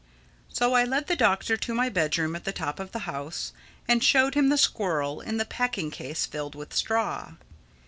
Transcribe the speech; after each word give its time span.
So 0.49 0.73
I 0.73 0.83
led 0.83 1.05
the 1.05 1.15
Doctor 1.15 1.55
to 1.57 1.75
my 1.75 1.87
bedroom 1.87 2.35
at 2.35 2.43
the 2.43 2.51
top 2.51 2.79
of 2.79 2.91
the 2.91 3.05
house 3.05 3.53
and 3.87 4.03
showed 4.03 4.33
him 4.33 4.49
the 4.49 4.57
squirrel 4.57 5.21
in 5.21 5.37
the 5.37 5.45
packing 5.45 5.91
case 5.91 6.25
filled 6.25 6.55
with 6.55 6.73
straw. 6.73 7.33